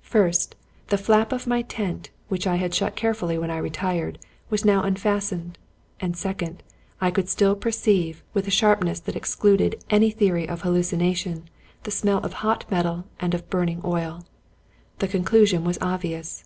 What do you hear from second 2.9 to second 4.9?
carefully when I retired, was now